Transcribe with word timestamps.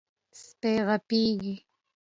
سپي 0.41 0.71
غپېږي. 0.87 1.55